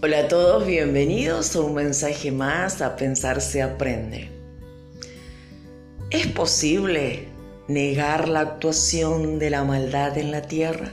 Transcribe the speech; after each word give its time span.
Hola 0.00 0.20
a 0.20 0.28
todos, 0.28 0.64
bienvenidos 0.64 1.56
a 1.56 1.60
un 1.60 1.74
mensaje 1.74 2.30
más 2.30 2.82
a 2.82 2.94
Pensar 2.94 3.40
se 3.40 3.62
aprende. 3.62 4.30
¿Es 6.10 6.28
posible 6.28 7.26
negar 7.66 8.28
la 8.28 8.42
actuación 8.42 9.40
de 9.40 9.50
la 9.50 9.64
maldad 9.64 10.16
en 10.16 10.30
la 10.30 10.42
tierra? 10.42 10.92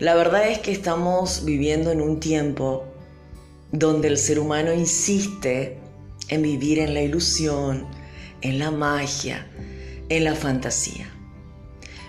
La 0.00 0.14
verdad 0.14 0.50
es 0.50 0.58
que 0.58 0.70
estamos 0.70 1.46
viviendo 1.46 1.92
en 1.92 2.02
un 2.02 2.20
tiempo 2.20 2.84
donde 3.70 4.08
el 4.08 4.18
ser 4.18 4.38
humano 4.38 4.74
insiste 4.74 5.78
en 6.28 6.42
vivir 6.42 6.78
en 6.78 6.92
la 6.92 7.00
ilusión, 7.00 7.86
en 8.42 8.58
la 8.58 8.70
magia, 8.70 9.46
en 10.10 10.24
la 10.24 10.34
fantasía. 10.34 11.10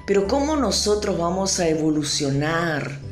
Pero 0.05 0.27
¿cómo 0.27 0.58
nosotros 0.58 1.18
vamos 1.18 1.62
a 1.62 1.70
evolucionar? 1.70 3.02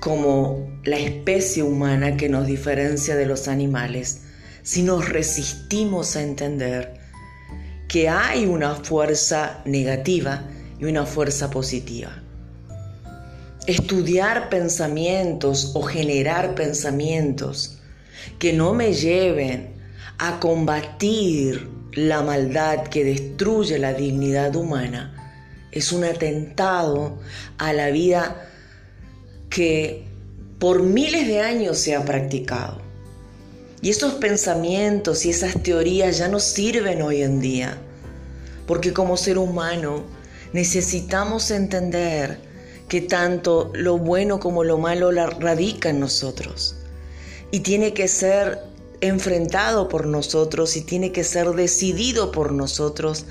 Como 0.00 0.80
la 0.84 0.98
especie 0.98 1.62
humana 1.62 2.16
que 2.16 2.28
nos 2.28 2.46
diferencia 2.46 3.16
de 3.16 3.26
los 3.26 3.48
animales 3.48 4.22
si 4.62 4.82
nos 4.82 5.08
resistimos 5.08 6.14
a 6.16 6.22
entender 6.22 6.94
que 7.88 8.08
hay 8.08 8.44
una 8.44 8.74
fuerza 8.74 9.62
negativa 9.64 10.44
y 10.78 10.84
una 10.84 11.06
fuerza 11.06 11.50
positiva. 11.50 12.22
Estudiar 13.66 14.50
pensamientos 14.50 15.72
o 15.74 15.82
generar 15.82 16.54
pensamientos 16.54 17.78
que 18.38 18.52
no 18.52 18.74
me 18.74 18.92
lleven 18.92 19.70
a 20.18 20.38
combatir 20.38 21.68
la 21.92 22.22
maldad 22.22 22.84
que 22.84 23.04
destruye 23.04 23.78
la 23.78 23.94
dignidad 23.94 24.54
humana 24.54 25.14
es 25.72 25.92
un 25.92 26.04
atentado 26.04 27.18
a 27.58 27.72
la 27.72 27.90
vida 27.90 28.48
que 29.50 30.04
por 30.58 30.82
miles 30.82 31.26
de 31.26 31.40
años 31.40 31.78
se 31.78 31.94
ha 31.94 32.04
practicado. 32.04 32.78
Y 33.80 33.90
esos 33.90 34.14
pensamientos 34.14 35.24
y 35.24 35.30
esas 35.30 35.62
teorías 35.62 36.18
ya 36.18 36.28
no 36.28 36.40
sirven 36.40 37.00
hoy 37.02 37.22
en 37.22 37.40
día, 37.40 37.78
porque 38.66 38.92
como 38.92 39.16
ser 39.16 39.38
humano 39.38 40.04
necesitamos 40.52 41.50
entender 41.50 42.40
que 42.88 43.00
tanto 43.02 43.70
lo 43.74 43.98
bueno 43.98 44.40
como 44.40 44.64
lo 44.64 44.78
malo 44.78 45.12
radica 45.12 45.90
en 45.90 46.00
nosotros 46.00 46.74
y 47.50 47.60
tiene 47.60 47.92
que 47.94 48.08
ser 48.08 48.58
enfrentado 49.00 49.88
por 49.88 50.06
nosotros 50.06 50.76
y 50.76 50.80
tiene 50.80 51.12
que 51.12 51.22
ser 51.22 51.50
decidido 51.50 52.32
por 52.32 52.52
nosotros 52.52 53.26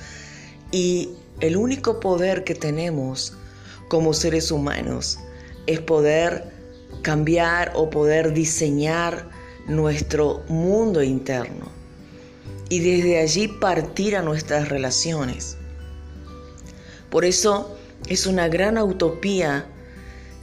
y 0.71 1.09
el 1.39 1.57
único 1.57 1.99
poder 1.99 2.43
que 2.43 2.55
tenemos 2.55 3.33
como 3.89 4.13
seres 4.13 4.51
humanos 4.51 5.19
es 5.67 5.79
poder 5.79 6.45
cambiar 7.03 7.71
o 7.75 7.89
poder 7.89 8.33
diseñar 8.33 9.29
nuestro 9.67 10.43
mundo 10.47 11.03
interno 11.03 11.77
y 12.69 12.79
desde 12.79 13.19
allí 13.19 13.47
partir 13.47 14.15
a 14.15 14.21
nuestras 14.21 14.69
relaciones. 14.69 15.57
Por 17.09 17.25
eso 17.25 17.77
es 18.07 18.25
una 18.25 18.47
gran 18.47 18.77
utopía 18.77 19.65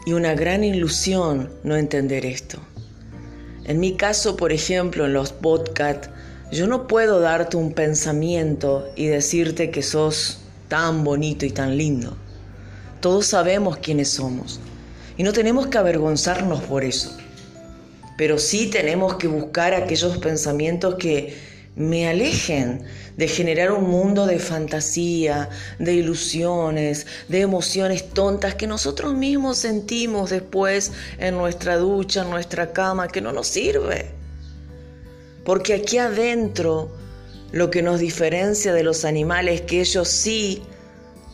y 0.06 0.12
una 0.12 0.34
gran 0.34 0.64
ilusión 0.64 1.50
no 1.62 1.76
entender 1.76 2.24
esto. 2.26 2.58
En 3.64 3.80
mi 3.80 3.96
caso, 3.96 4.36
por 4.36 4.52
ejemplo, 4.52 5.06
en 5.06 5.14
los 5.14 5.32
podcasts, 5.32 6.10
yo 6.52 6.66
no 6.66 6.86
puedo 6.86 7.20
darte 7.20 7.56
un 7.56 7.72
pensamiento 7.72 8.86
y 8.96 9.06
decirte 9.06 9.70
que 9.70 9.82
sos 9.82 10.40
tan 10.68 11.04
bonito 11.04 11.46
y 11.46 11.50
tan 11.50 11.76
lindo. 11.76 12.16
Todos 13.00 13.26
sabemos 13.26 13.78
quiénes 13.78 14.10
somos. 14.10 14.60
Y 15.16 15.22
no 15.22 15.32
tenemos 15.32 15.68
que 15.68 15.78
avergonzarnos 15.78 16.62
por 16.62 16.84
eso. 16.84 17.16
Pero 18.16 18.38
sí 18.38 18.68
tenemos 18.68 19.16
que 19.16 19.26
buscar 19.26 19.74
aquellos 19.74 20.18
pensamientos 20.18 20.96
que 20.96 21.36
me 21.76 22.08
alejen 22.08 22.82
de 23.16 23.28
generar 23.28 23.72
un 23.72 23.90
mundo 23.90 24.26
de 24.26 24.38
fantasía, 24.38 25.48
de 25.78 25.94
ilusiones, 25.94 27.06
de 27.28 27.40
emociones 27.40 28.10
tontas 28.10 28.54
que 28.54 28.66
nosotros 28.66 29.14
mismos 29.14 29.58
sentimos 29.58 30.30
después 30.30 30.92
en 31.18 31.36
nuestra 31.36 31.76
ducha, 31.76 32.22
en 32.22 32.30
nuestra 32.30 32.72
cama, 32.72 33.08
que 33.08 33.20
no 33.20 33.32
nos 33.32 33.48
sirve. 33.48 34.10
Porque 35.44 35.74
aquí 35.74 35.98
adentro 35.98 36.90
lo 37.52 37.70
que 37.70 37.82
nos 37.82 38.00
diferencia 38.00 38.72
de 38.72 38.82
los 38.82 39.04
animales 39.04 39.60
es 39.60 39.66
que 39.66 39.80
ellos 39.80 40.08
sí 40.08 40.62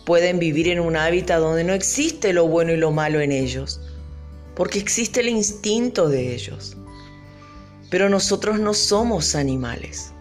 pueden 0.05 0.39
vivir 0.39 0.69
en 0.69 0.81
un 0.81 0.97
hábitat 0.97 1.41
donde 1.41 1.65
no 1.65 1.73
existe 1.73 2.33
lo 2.33 2.47
bueno 2.47 2.73
y 2.73 2.77
lo 2.77 2.91
malo 2.91 3.21
en 3.21 3.33
ellos, 3.33 3.81
porque 4.55 4.79
existe 4.79 5.21
el 5.21 5.29
instinto 5.29 6.09
de 6.09 6.35
ellos. 6.35 6.77
Pero 7.91 8.09
nosotros 8.09 8.59
no 8.61 8.75
somos 8.75 9.35
animales, 9.35 10.13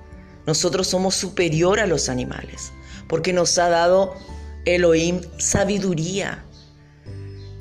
nosotros 0.45 0.87
somos 0.87 1.15
superior 1.15 1.79
a 1.79 1.87
los 1.87 2.09
animales, 2.09 2.71
porque 3.07 3.33
nos 3.33 3.57
ha 3.57 3.69
dado 3.69 4.15
Elohim 4.65 5.21
sabiduría. 5.37 6.45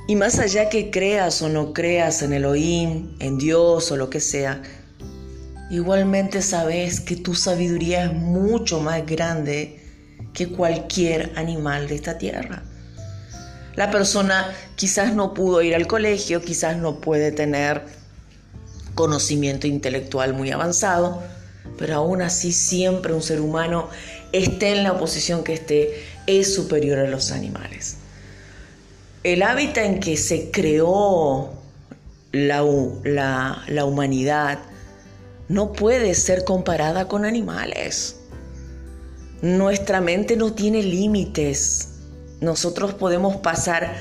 Y 0.07 0.17
más 0.17 0.39
allá 0.39 0.71
que 0.71 0.91
creas 0.91 1.43
o 1.43 1.49
no 1.49 1.75
creas 1.75 2.23
en 2.23 2.33
Elohim, 2.33 3.15
en 3.21 3.37
Dios 3.37 3.91
o 3.93 3.97
lo 3.97 4.09
que 4.09 4.21
sea, 4.21 4.63
igualmente 5.71 6.41
sabes 6.41 7.01
que 7.01 7.17
tu 7.17 7.35
sabiduría 7.35 8.07
es 8.07 8.13
mucho 8.15 8.81
más 8.81 9.05
grande 9.05 9.78
que 10.33 10.49
cualquier 10.49 11.33
animal 11.37 11.89
de 11.89 11.95
esta 11.97 12.19
tierra. 12.19 12.63
La 13.75 13.91
persona 13.91 14.53
quizás 14.75 15.15
no 15.15 15.35
pudo 15.35 15.63
ir 15.63 15.75
al 15.75 15.87
colegio, 15.87 16.43
quizás 16.43 16.77
no 16.77 17.01
puede 17.01 17.31
tener 17.31 17.83
conocimiento 18.95 19.69
intelectual 19.69 20.35
muy 20.35 20.51
avanzado, 20.51 21.23
pero 21.79 21.95
aún 21.95 22.21
así 22.21 22.53
siempre 22.53 23.13
un 23.13 23.23
ser 23.23 23.41
humano, 23.41 23.89
esté 24.33 24.77
en 24.77 24.83
la 24.83 24.99
posición 24.99 25.45
que 25.45 25.55
esté, 25.55 26.05
es 26.27 26.53
superior 26.53 26.99
a 26.99 27.09
los 27.09 27.31
animales. 27.31 27.99
El 29.23 29.43
hábitat 29.43 29.85
en 29.85 30.01
que 30.01 30.17
se 30.17 30.51
creó 30.51 31.53
la, 32.33 32.65
la, 33.05 33.63
la 33.69 33.85
humanidad 33.85 34.59
no 35.49 35.73
puede 35.73 36.15
ser 36.15 36.45
comparada 36.45 37.09
con 37.09 37.25
animales. 37.25 38.18
Nuestra 39.43 40.01
mente 40.01 40.37
no 40.37 40.53
tiene 40.53 40.83
límites. 40.83 41.91
Nosotros 42.41 42.95
podemos 42.95 43.37
pasar 43.37 43.95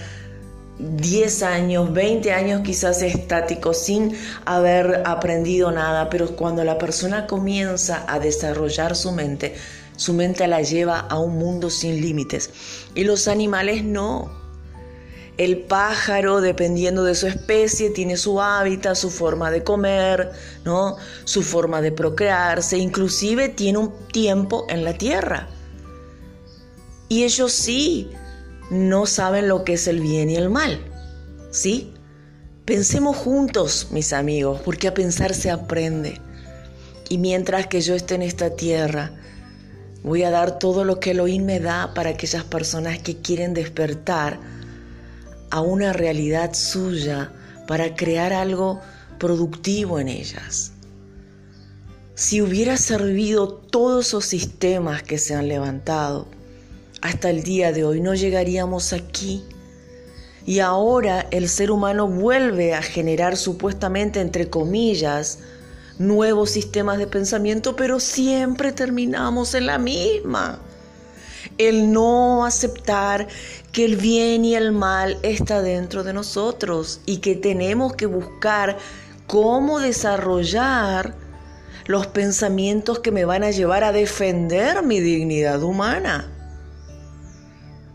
10 0.80 1.44
años, 1.44 1.94
20 1.94 2.31
años 2.34 2.62
quizás 2.64 3.02
estáticos 3.02 3.78
sin 3.78 4.16
haber 4.46 5.03
aprendido 5.06 5.72
nada, 5.72 6.09
pero 6.09 6.36
cuando 6.36 6.64
la 6.64 6.78
persona 6.78 7.28
comienza 7.28 8.06
a 8.08 8.20
desarrollar 8.20 8.96
su 8.96 9.12
mente, 9.12 9.56
su 9.96 10.14
mente 10.14 10.47
la 10.47 10.62
lleva 10.62 11.00
a 11.00 11.20
un 11.20 11.38
mundo 11.38 11.70
sin 11.70 12.02
límites. 12.02 12.52
Y 12.96 13.03
los 13.03 13.28
animales 13.28 13.84
no. 13.84 14.47
El 15.38 15.59
pájaro, 15.59 16.42
dependiendo 16.42 17.03
de 17.03 17.14
su 17.14 17.28
especie, 17.28 17.92
tiene 17.92 18.18
su 18.18 18.42
hábitat, 18.42 18.96
su 18.96 19.12
forma 19.12 19.52
de 19.52 19.64
comer, 19.64 20.31
¿no? 20.66 20.98
su 21.25 21.44
forma 21.44 21.80
de 21.81 21.92
procrearse, 21.92 22.78
inclusive 22.78 23.50
tiene 23.50 23.78
un 23.78 23.94
tiempo 24.08 24.66
en 24.70 24.84
la 24.84 24.94
tierra. 24.94 25.47
Y 27.08 27.24
ellos 27.24 27.52
sí 27.52 28.09
no 28.72 29.06
saben 29.06 29.47
lo 29.47 29.64
que 29.64 29.74
es 29.74 29.88
el 29.88 30.02
bien 30.02 30.30
y 30.31 30.36
el 30.36 30.50
mal. 30.50 30.80
¿Sí? 31.52 31.94
Pensemos 32.66 33.16
juntos, 33.16 33.90
mis 33.92 34.14
amigos, 34.14 34.59
porque 34.66 34.88
a 34.88 34.94
pensar 34.94 35.36
se 35.36 35.52
aprende. 35.52 36.20
Y 37.09 37.20
mientras 37.20 37.68
que 37.68 37.80
yo 37.80 37.94
esté 37.94 38.16
en 38.16 38.24
esta 38.24 38.56
tierra, 38.56 39.12
voy 40.03 40.24
a 40.24 40.31
dar 40.31 40.59
todo 40.59 40.84
lo 40.84 41.00
que 41.00 41.12
Elohim 41.12 41.46
me 41.46 41.59
da 41.59 41.94
para 41.94 42.09
aquellas 42.09 42.44
personas 42.44 43.00
que 43.00 43.18
quieren 43.18 43.53
despertar 43.53 44.56
a 45.49 45.61
una 45.61 45.94
realidad 45.94 46.53
suya 46.53 47.32
para 47.67 47.96
crear 47.96 48.34
algo 48.34 48.82
productivo 49.20 49.99
en 49.99 50.08
ellas. 50.08 50.72
Si 52.16 52.41
hubiera 52.41 52.78
servido 52.78 53.47
todos 53.47 54.08
esos 54.08 54.26
sistemas 54.26 55.03
que 55.03 55.17
se 55.17 55.35
han 55.35 55.47
levantado, 55.47 56.28
hasta 57.02 57.29
el 57.29 57.44
día 57.44 57.72
de 57.72 57.84
hoy 57.84 58.02
no 58.02 58.16
llegaríamos 58.16 58.94
aquí. 58.94 59.44
Y 60.46 60.59
ahora 60.59 61.28
el 61.32 61.49
ser 61.49 61.72
humano 61.72 62.08
vuelve 62.08 62.73
a 62.73 62.82
generar 62.82 63.38
supuestamente, 63.38 64.22
entre 64.22 64.49
comillas, 64.49 65.40
nuevos 65.99 66.52
sistemas 66.52 66.97
de 66.97 67.08
pensamiento, 67.08 67.76
pero 67.76 67.99
siempre 67.99 68.72
terminamos 68.72 69.53
en 69.53 69.66
la 69.66 69.78
misma 69.78 70.59
el 71.58 71.92
no 71.92 72.46
aceptar 72.46 73.28
que 73.72 73.86
el 73.86 73.96
bien 73.96 74.46
y 74.46 74.56
el 74.56 74.72
mal 74.72 75.18
está 75.24 75.62
dentro 75.62 76.04
de 76.04 76.14
nosotros 76.14 77.02
y 77.06 77.18
que 77.18 77.36
tenemos 77.36 77.96
que 77.96 78.06
buscar 78.06 78.78
cómo 79.28 79.80
desarrollar 79.80 81.16
los 81.86 82.08
pensamientos 82.08 83.00
que 83.00 83.12
me 83.12 83.26
van 83.26 83.44
a 83.44 83.52
llevar 83.52 83.84
a 83.84 83.92
defender 83.92 84.84
mi 84.84 85.00
dignidad 85.00 85.64
humana. 85.64 86.32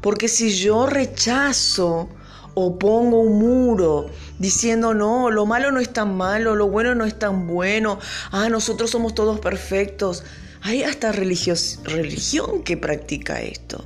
Porque 0.00 0.28
si 0.28 0.50
yo 0.50 0.86
rechazo 0.86 2.08
o 2.54 2.78
pongo 2.78 3.20
un 3.20 3.38
muro 3.38 4.06
diciendo, 4.38 4.94
no, 4.94 5.30
lo 5.30 5.46
malo 5.46 5.70
no 5.70 5.80
es 5.80 5.92
tan 5.92 6.16
malo, 6.16 6.56
lo 6.56 6.68
bueno 6.68 6.94
no 6.94 7.04
es 7.04 7.18
tan 7.18 7.46
bueno, 7.46 7.98
ah, 8.30 8.48
nosotros 8.48 8.90
somos 8.90 9.14
todos 9.14 9.40
perfectos. 9.40 10.24
Hay 10.62 10.84
hasta 10.84 11.10
religión 11.10 12.62
que 12.64 12.76
practica 12.76 13.40
esto. 13.40 13.84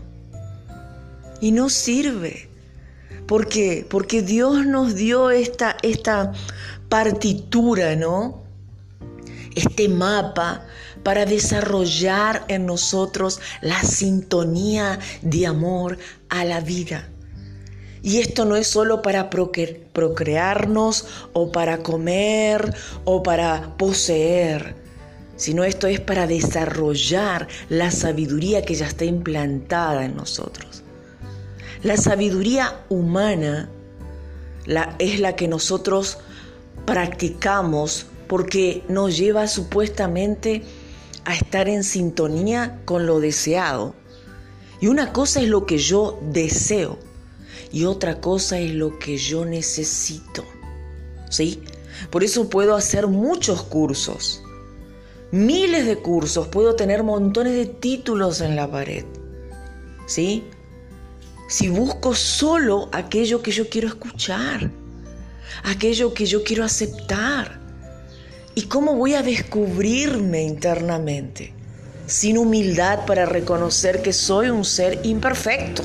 Y 1.40 1.52
no 1.52 1.70
sirve. 1.70 2.49
¿Por 3.26 3.49
qué? 3.49 3.87
Porque 3.88 4.23
Dios 4.23 4.67
nos 4.67 4.94
dio 4.94 5.31
esta, 5.31 5.76
esta 5.82 6.32
partitura, 6.88 7.96
¿no? 7.96 8.43
Este 9.55 9.88
mapa 9.88 10.67
para 11.02 11.25
desarrollar 11.25 12.44
en 12.49 12.67
nosotros 12.67 13.40
la 13.62 13.82
sintonía 13.82 14.99
de 15.23 15.46
amor 15.46 15.99
a 16.28 16.44
la 16.44 16.61
vida. 16.61 17.08
Y 18.02 18.19
esto 18.19 18.44
no 18.44 18.55
es 18.55 18.69
solo 18.69 19.02
para 19.02 19.31
procrearnos 19.31 21.06
o 21.32 21.50
para 21.50 21.78
comer 21.78 22.75
o 23.05 23.23
para 23.23 23.76
poseer, 23.78 24.85
sino 25.36 25.64
esto 25.64 25.86
es 25.86 26.00
para 26.00 26.26
desarrollar 26.26 27.46
la 27.68 27.90
sabiduría 27.90 28.62
que 28.62 28.74
ya 28.74 28.86
está 28.86 29.04
implantada 29.04 30.04
en 30.04 30.16
nosotros. 30.16 30.82
La 31.82 31.96
sabiduría 31.96 32.84
humana 32.88 33.70
es 34.98 35.20
la 35.20 35.36
que 35.36 35.46
nosotros 35.46 36.18
practicamos 36.84 38.06
porque 38.26 38.82
nos 38.88 39.16
lleva 39.16 39.46
supuestamente 39.46 40.62
a 41.24 41.34
estar 41.34 41.68
en 41.68 41.84
sintonía 41.84 42.80
con 42.84 43.06
lo 43.06 43.20
deseado. 43.20 43.94
Y 44.80 44.88
una 44.88 45.12
cosa 45.12 45.40
es 45.40 45.48
lo 45.48 45.66
que 45.66 45.78
yo 45.78 46.18
deseo 46.32 46.98
y 47.72 47.84
otra 47.84 48.20
cosa 48.20 48.58
es 48.58 48.72
lo 48.72 48.98
que 48.98 49.16
yo 49.16 49.44
necesito. 49.44 50.44
¿Sí? 51.30 51.62
Por 52.10 52.24
eso 52.24 52.48
puedo 52.48 52.74
hacer 52.74 53.06
muchos 53.06 53.62
cursos, 53.62 54.42
miles 55.31 55.87
de 55.87 55.96
cursos, 55.96 56.49
puedo 56.49 56.76
tener 56.76 57.02
montones 57.02 57.55
de 57.55 57.67
títulos 57.67 58.40
en 58.40 58.56
la 58.56 58.70
pared. 58.70 59.05
¿Sí? 60.06 60.44
Si 61.49 61.69
busco 61.69 62.14
solo 62.14 62.88
aquello 62.93 63.43
que 63.43 63.52
yo 63.52 63.69
quiero 63.69 63.88
escuchar, 63.88 64.70
aquello 65.64 66.14
que 66.14 66.26
yo 66.26 66.43
quiero 66.43 66.64
aceptar. 66.64 67.61
¿Y 68.55 68.62
cómo 68.62 68.94
voy 68.94 69.14
a 69.14 69.23
descubrirme 69.23 70.43
internamente? 70.43 71.52
Sin 72.06 72.38
humildad 72.38 73.05
para 73.05 73.26
reconocer 73.26 74.00
que 74.02 74.12
soy 74.12 74.49
un 74.49 74.64
ser 74.64 75.00
imperfecto, 75.05 75.82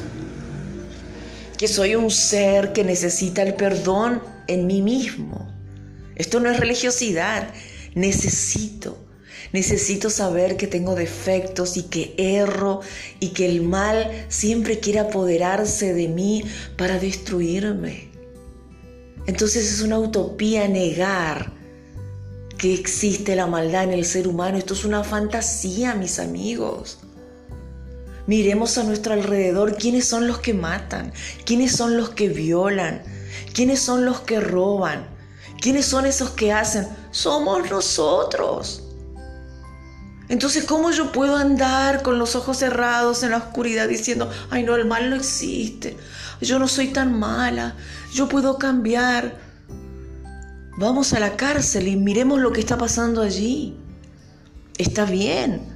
que 1.57 1.67
soy 1.67 1.95
un 1.95 2.09
ser 2.09 2.73
que 2.73 2.83
necesita 2.83 3.41
el 3.41 3.55
perdón 3.55 4.21
en 4.47 4.67
mí 4.67 4.81
mismo. 4.81 5.47
Esto 6.15 6.39
no 6.39 6.49
es 6.49 6.59
religiosidad, 6.59 7.53
necesito. 7.95 8.97
Necesito 9.53 10.09
saber 10.09 10.57
que 10.57 10.67
tengo 10.67 10.95
defectos 10.95 11.77
y 11.77 11.83
que 11.83 12.13
erro 12.17 12.81
y 13.19 13.29
que 13.29 13.45
el 13.47 13.61
mal 13.61 14.25
siempre 14.29 14.79
quiere 14.79 14.99
apoderarse 14.99 15.93
de 15.93 16.07
mí 16.07 16.43
para 16.77 16.99
destruirme. 16.99 18.09
Entonces 19.27 19.71
es 19.71 19.81
una 19.81 19.99
utopía 19.99 20.67
negar 20.67 21.53
que 22.57 22.73
existe 22.73 23.35
la 23.35 23.47
maldad 23.47 23.85
en 23.85 23.91
el 23.93 24.05
ser 24.05 24.27
humano. 24.27 24.57
Esto 24.57 24.73
es 24.73 24.85
una 24.85 25.03
fantasía, 25.03 25.95
mis 25.95 26.19
amigos. 26.19 26.99
Miremos 28.27 28.77
a 28.77 28.83
nuestro 28.83 29.13
alrededor 29.13 29.77
quiénes 29.77 30.07
son 30.07 30.27
los 30.27 30.39
que 30.39 30.53
matan, 30.53 31.11
quiénes 31.43 31.71
son 31.71 31.97
los 31.97 32.11
que 32.11 32.29
violan, 32.29 33.01
quiénes 33.53 33.79
son 33.79 34.05
los 34.05 34.21
que 34.21 34.39
roban, 34.39 35.07
quiénes 35.59 35.85
son 35.85 36.05
esos 36.05 36.31
que 36.31 36.51
hacen. 36.51 36.87
Somos 37.11 37.69
nosotros. 37.69 38.83
Entonces, 40.31 40.63
¿cómo 40.63 40.91
yo 40.91 41.11
puedo 41.11 41.35
andar 41.35 42.03
con 42.03 42.17
los 42.17 42.37
ojos 42.37 42.55
cerrados 42.55 43.21
en 43.21 43.31
la 43.31 43.37
oscuridad 43.37 43.89
diciendo, 43.89 44.29
ay 44.49 44.63
no, 44.63 44.77
el 44.77 44.85
mal 44.85 45.09
no 45.09 45.17
existe, 45.17 45.97
yo 46.39 46.57
no 46.57 46.69
soy 46.69 46.87
tan 46.87 47.19
mala, 47.19 47.75
yo 48.13 48.29
puedo 48.29 48.57
cambiar? 48.57 49.37
Vamos 50.77 51.11
a 51.11 51.19
la 51.19 51.35
cárcel 51.35 51.89
y 51.89 51.97
miremos 51.97 52.39
lo 52.39 52.53
que 52.53 52.61
está 52.61 52.77
pasando 52.77 53.21
allí. 53.21 53.75
Está 54.77 55.03
bien. 55.03 55.67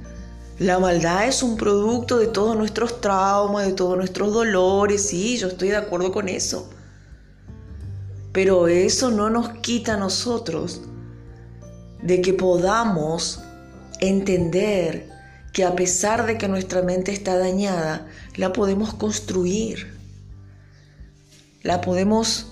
La 0.58 0.78
maldad 0.78 1.28
es 1.28 1.42
un 1.42 1.58
producto 1.58 2.16
de 2.16 2.28
todos 2.28 2.56
nuestros 2.56 3.02
traumas, 3.02 3.66
de 3.66 3.74
todos 3.74 3.98
nuestros 3.98 4.32
dolores, 4.32 5.06
sí, 5.06 5.36
yo 5.36 5.48
estoy 5.48 5.68
de 5.68 5.76
acuerdo 5.76 6.12
con 6.12 6.30
eso. 6.30 6.70
Pero 8.32 8.68
eso 8.68 9.10
no 9.10 9.28
nos 9.28 9.50
quita 9.58 9.94
a 9.94 9.98
nosotros 9.98 10.80
de 12.02 12.22
que 12.22 12.32
podamos 12.32 13.42
entender 14.00 15.08
que 15.52 15.64
a 15.64 15.74
pesar 15.74 16.26
de 16.26 16.36
que 16.36 16.48
nuestra 16.48 16.82
mente 16.82 17.12
está 17.12 17.38
dañada, 17.38 18.06
la 18.36 18.52
podemos 18.52 18.94
construir. 18.94 19.96
La 21.62 21.80
podemos 21.80 22.46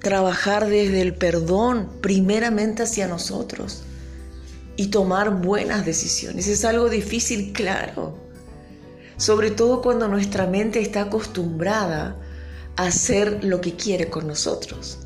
trabajar 0.00 0.66
desde 0.66 1.00
el 1.00 1.14
perdón 1.14 1.88
primeramente 2.02 2.82
hacia 2.82 3.06
nosotros 3.06 3.82
y 4.76 4.88
tomar 4.88 5.40
buenas 5.40 5.86
decisiones. 5.86 6.48
Es 6.48 6.64
algo 6.64 6.88
difícil, 6.88 7.52
claro. 7.52 8.18
Sobre 9.16 9.50
todo 9.50 9.80
cuando 9.80 10.08
nuestra 10.08 10.46
mente 10.46 10.80
está 10.80 11.02
acostumbrada 11.02 12.16
a 12.76 12.86
hacer 12.86 13.44
lo 13.44 13.60
que 13.60 13.74
quiere 13.74 14.10
con 14.10 14.26
nosotros. 14.26 14.98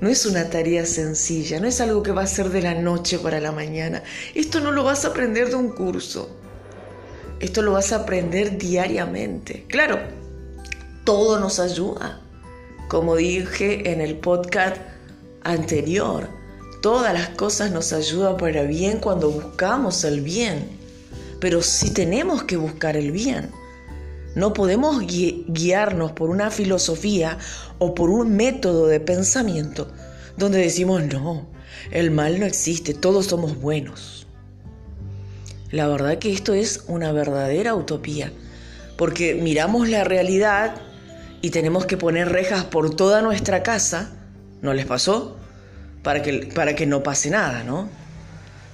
No 0.00 0.08
es 0.08 0.26
una 0.26 0.50
tarea 0.50 0.84
sencilla, 0.84 1.60
no 1.60 1.68
es 1.68 1.80
algo 1.80 2.02
que 2.02 2.12
va 2.12 2.22
a 2.22 2.26
ser 2.26 2.50
de 2.50 2.62
la 2.62 2.74
noche 2.74 3.18
para 3.18 3.40
la 3.40 3.52
mañana. 3.52 4.02
Esto 4.34 4.60
no 4.60 4.72
lo 4.72 4.84
vas 4.84 5.04
a 5.04 5.08
aprender 5.08 5.48
de 5.48 5.54
un 5.54 5.70
curso. 5.70 6.36
Esto 7.40 7.62
lo 7.62 7.72
vas 7.72 7.92
a 7.92 7.96
aprender 7.96 8.58
diariamente. 8.58 9.64
Claro, 9.68 9.98
todo 11.04 11.38
nos 11.38 11.60
ayuda. 11.60 12.20
Como 12.88 13.16
dije 13.16 13.92
en 13.92 14.00
el 14.00 14.16
podcast 14.16 14.76
anterior, 15.42 16.28
todas 16.82 17.14
las 17.14 17.30
cosas 17.30 17.70
nos 17.70 17.92
ayudan 17.92 18.36
para 18.36 18.62
bien 18.62 18.98
cuando 18.98 19.30
buscamos 19.30 20.04
el 20.04 20.20
bien. 20.20 20.68
Pero 21.40 21.62
sí 21.62 21.92
tenemos 21.92 22.44
que 22.44 22.56
buscar 22.56 22.96
el 22.96 23.10
bien. 23.10 23.50
No 24.34 24.52
podemos 24.52 25.00
guiarnos 25.06 26.12
por 26.12 26.28
una 26.28 26.50
filosofía 26.50 27.38
o 27.78 27.94
por 27.94 28.10
un 28.10 28.36
método 28.36 28.86
de 28.86 29.00
pensamiento 29.00 29.88
donde 30.36 30.58
decimos, 30.58 31.02
no, 31.04 31.46
el 31.90 32.10
mal 32.10 32.40
no 32.40 32.46
existe, 32.46 32.94
todos 32.94 33.26
somos 33.26 33.60
buenos. 33.60 34.26
La 35.70 35.88
verdad 35.88 36.18
que 36.18 36.32
esto 36.32 36.54
es 36.54 36.84
una 36.86 37.12
verdadera 37.12 37.74
utopía, 37.74 38.32
porque 38.96 39.34
miramos 39.34 39.88
la 39.88 40.04
realidad 40.04 40.76
y 41.40 41.50
tenemos 41.50 41.86
que 41.86 41.96
poner 41.96 42.30
rejas 42.30 42.64
por 42.64 42.94
toda 42.94 43.22
nuestra 43.22 43.62
casa, 43.62 44.12
¿no 44.62 44.72
les 44.72 44.86
pasó? 44.86 45.36
Para 46.02 46.22
que, 46.22 46.50
para 46.54 46.74
que 46.74 46.86
no 46.86 47.02
pase 47.02 47.30
nada, 47.30 47.64
¿no? 47.64 47.88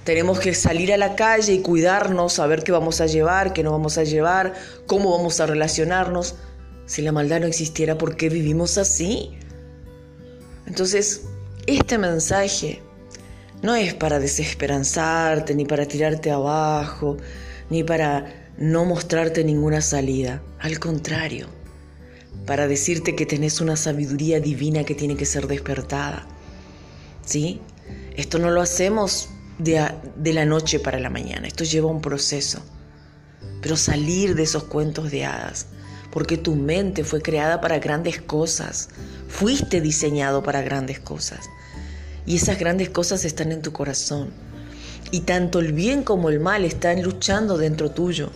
Tenemos 0.03 0.39
que 0.39 0.53
salir 0.55 0.91
a 0.93 0.97
la 0.97 1.15
calle 1.15 1.53
y 1.53 1.61
cuidarnos, 1.61 2.33
saber 2.33 2.63
qué 2.63 2.71
vamos 2.71 3.01
a 3.01 3.05
llevar, 3.05 3.53
qué 3.53 3.61
no 3.61 3.71
vamos 3.71 3.97
a 3.97 4.03
llevar, 4.03 4.53
cómo 4.87 5.15
vamos 5.15 5.39
a 5.39 5.45
relacionarnos. 5.45 6.35
Si 6.91 7.01
la 7.01 7.13
maldad 7.13 7.39
no 7.39 7.47
existiera, 7.47 7.97
¿por 7.97 8.17
qué 8.17 8.27
vivimos 8.27 8.77
así? 8.77 9.31
Entonces, 10.67 11.21
este 11.65 11.97
mensaje 11.97 12.81
no 13.61 13.75
es 13.75 13.93
para 13.93 14.19
desesperanzarte, 14.19 15.55
ni 15.55 15.63
para 15.63 15.85
tirarte 15.85 16.31
abajo, 16.31 17.15
ni 17.69 17.85
para 17.85 18.51
no 18.57 18.83
mostrarte 18.83 19.45
ninguna 19.45 19.79
salida. 19.79 20.43
Al 20.59 20.79
contrario, 20.79 21.47
para 22.45 22.67
decirte 22.67 23.15
que 23.15 23.25
tenés 23.25 23.61
una 23.61 23.77
sabiduría 23.77 24.41
divina 24.41 24.83
que 24.83 24.93
tiene 24.93 25.15
que 25.15 25.25
ser 25.25 25.47
despertada. 25.47 26.27
¿Sí? 27.25 27.61
Esto 28.17 28.37
no 28.37 28.51
lo 28.51 28.59
hacemos 28.59 29.29
de, 29.59 30.33
la 30.33 30.45
noche 30.45 30.77
para 30.81 30.99
la 30.99 31.09
mañana. 31.09 31.47
Esto 31.47 31.63
lleva 31.63 31.87
un 31.87 32.01
proceso. 32.01 32.61
Pero 33.61 33.77
salir 33.77 34.35
de 34.35 34.43
esos 34.43 34.65
cuentos 34.65 35.09
de 35.09 35.23
hadas, 35.23 35.67
porque 36.11 36.37
tu 36.37 36.55
mente 36.55 37.03
fue 37.03 37.21
creada 37.21 37.61
para 37.61 37.79
grandes 37.79 38.21
cosas, 38.21 38.89
fuiste 39.27 39.81
diseñado 39.81 40.43
para 40.43 40.61
grandes 40.61 40.99
cosas. 40.99 41.49
Y 42.25 42.35
esas 42.35 42.59
grandes 42.59 42.89
cosas 42.89 43.25
están 43.25 43.51
en 43.51 43.61
tu 43.61 43.71
corazón. 43.71 44.29
Y 45.11 45.21
tanto 45.21 45.59
el 45.59 45.73
bien 45.73 46.03
como 46.03 46.29
el 46.29 46.39
mal 46.39 46.65
están 46.65 47.01
luchando 47.01 47.57
dentro 47.57 47.91
tuyo. 47.91 48.29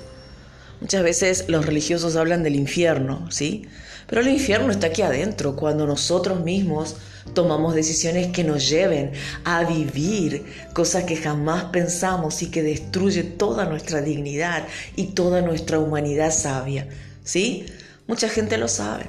Muchas 0.82 1.03
veces 1.03 1.46
los 1.48 1.65
religiosos 1.65 2.15
hablan 2.15 2.44
del 2.44 2.55
infierno, 2.55 3.29
¿sí? 3.32 3.67
Pero 4.08 4.22
el 4.22 4.27
infierno 4.27 4.72
está 4.72 4.88
aquí 4.88 5.01
adentro, 5.01 5.55
cuando 5.55 5.88
nosotros 5.88 6.44
mismos 6.44 6.96
tomamos 7.34 7.74
decisiones 7.74 8.27
que 8.27 8.44
nos 8.44 8.70
lleven 8.70 9.12
a 9.46 9.63
vivir 9.63 10.46
cosas 10.74 11.05
que 11.05 11.15
jamás 11.15 11.65
pensamos 11.65 12.41
y 12.44 12.51
que 12.51 12.62
destruye 12.62 13.24
toda 13.24 13.65
nuestra 13.65 14.01
dignidad 14.01 14.67
y 14.96 15.08
toda 15.08 15.41
nuestra 15.41 15.79
humanidad 15.79 16.32
sabia. 16.32 16.88
¿Sí? 17.25 17.65
Mucha 18.08 18.29
gente 18.29 18.58
lo 18.58 18.70
sabe. 18.70 19.08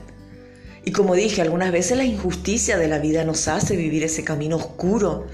Y 0.84 0.92
como 0.92 1.14
dije, 1.14 1.42
algunas 1.42 1.70
veces 1.70 1.96
la 1.96 2.04
injusticia 2.04 2.78
de 2.78 2.88
la 2.88 2.98
vida 2.98 3.24
nos 3.24 3.46
hace 3.46 3.76
vivir 3.76 4.02
ese 4.02 4.24
camino 4.24 4.56
oscuro 4.56 5.26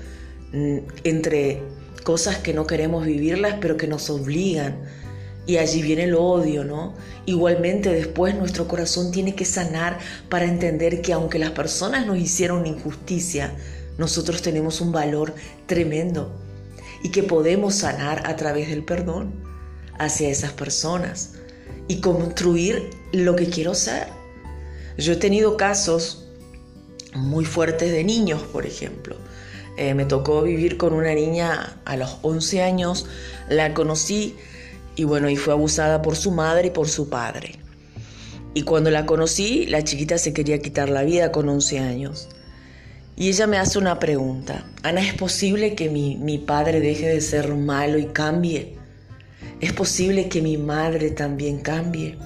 mm, 0.53 0.79
entre 1.05 1.63
cosas 2.05 2.39
que 2.39 2.53
no 2.53 2.67
queremos 2.67 3.07
vivirlas, 3.07 3.57
pero 3.61 3.77
que 3.77 3.87
nos 3.87 4.11
obligan. 4.11 4.83
Y 5.47 5.59
allí 5.59 5.83
viene 5.83 6.05
el 6.05 6.15
odio, 6.15 6.65
¿no? 6.65 6.95
Igualmente 7.27 7.93
después 7.93 8.35
nuestro 8.35 8.67
corazón 8.67 9.13
tiene 9.13 9.35
que 9.35 9.45
sanar 9.45 9.99
para 10.29 10.45
entender 10.45 11.03
que 11.03 11.13
aunque 11.13 11.39
las 11.39 11.51
personas 11.51 12.07
nos 12.07 12.19
hicieron 12.19 12.67
injusticia, 12.67 13.55
nosotros 13.99 14.43
tenemos 14.43 14.81
un 14.81 14.91
valor 14.91 15.35
tremendo 15.67 16.33
y 17.05 17.11
que 17.11 17.23
podemos 17.23 17.75
sanar 17.75 18.27
a 18.27 18.37
través 18.37 18.69
del 18.69 18.85
perdón 18.85 19.33
hacia 19.99 20.29
esas 20.31 20.53
personas 20.53 21.35
y 21.89 22.01
construir 22.01 22.91
lo 23.13 23.37
que 23.37 23.47
quiero 23.47 23.75
ser. 23.75 24.09
Yo 24.99 25.15
he 25.15 25.17
tenido 25.17 25.57
casos 25.57 26.25
muy 27.15 27.45
fuertes 27.45 27.93
de 27.93 28.05
niños, 28.05 28.43
por 28.43 28.67
ejemplo. 28.67 29.17
Eh, 29.77 29.95
me 29.95 30.05
tocó 30.05 30.43
vivir 30.43 30.77
con 30.77 30.93
una 30.93 31.15
niña 31.15 31.81
a 31.85 31.97
los 31.97 32.19
11 32.23 32.63
años, 32.63 33.07
la 33.49 33.73
conocí 33.73 34.37
y 34.97 35.05
bueno, 35.05 35.31
y 35.31 35.37
fue 35.37 35.55
abusada 35.55 36.03
por 36.03 36.17
su 36.17 36.31
madre 36.31 36.69
y 36.69 36.71
por 36.71 36.89
su 36.89 37.09
padre. 37.09 37.59
Y 38.55 38.63
cuando 38.63 38.91
la 38.91 39.07
conocí, 39.07 39.65
la 39.67 39.83
chiquita 39.83 40.19
se 40.19 40.35
quería 40.35 40.61
quitar 40.61 40.91
la 40.91 41.03
vida 41.05 41.33
con 41.33 41.49
11 41.49 41.79
años. 41.79 42.29
Y 43.17 43.29
ella 43.29 43.47
me 43.47 43.57
hace 43.57 43.79
una 43.79 43.99
pregunta. 43.99 44.67
Ana, 44.83 45.01
¿es 45.01 45.15
posible 45.15 45.75
que 45.75 45.89
mi, 45.89 46.17
mi 46.17 46.39
padre 46.39 46.81
deje 46.81 47.09
de 47.09 47.21
ser 47.23 47.55
malo 47.55 47.99
y 47.99 48.07
cambie? 48.07 48.77
¿Es 49.63 49.73
posible 49.73 50.29
que 50.29 50.43
mi 50.43 50.57
madre 50.57 51.13
también 51.13 51.61
cambie? 51.61 52.19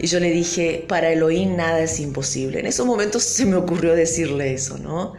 Y 0.00 0.08
yo 0.08 0.18
le 0.18 0.32
dije, 0.32 0.84
para 0.88 1.12
Elohim 1.12 1.54
nada 1.54 1.78
es 1.78 2.00
imposible. 2.00 2.58
En 2.58 2.66
esos 2.66 2.84
momentos 2.84 3.22
se 3.22 3.46
me 3.46 3.54
ocurrió 3.54 3.94
decirle 3.94 4.52
eso, 4.52 4.78
¿no? 4.78 5.12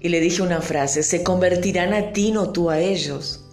Y 0.00 0.08
le 0.08 0.18
dije 0.18 0.42
una 0.42 0.60
frase, 0.60 1.04
se 1.04 1.22
convertirán 1.22 1.94
a 1.94 2.12
ti, 2.12 2.32
no 2.32 2.50
tú 2.50 2.68
a 2.68 2.80
ellos. 2.80 3.44